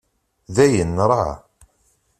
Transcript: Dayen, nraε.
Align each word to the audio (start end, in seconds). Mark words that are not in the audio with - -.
Dayen, 0.55 0.89
nraε. 0.97 1.33